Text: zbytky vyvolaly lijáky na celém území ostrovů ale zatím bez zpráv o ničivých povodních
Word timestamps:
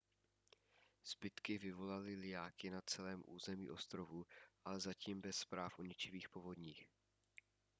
zbytky 1.03 1.57
vyvolaly 1.57 2.15
lijáky 2.15 2.69
na 2.71 2.81
celém 2.81 3.23
území 3.27 3.69
ostrovů 3.69 4.25
ale 4.65 4.79
zatím 4.79 5.21
bez 5.21 5.35
zpráv 5.37 5.79
o 5.79 5.83
ničivých 5.83 6.29
povodních 6.29 6.87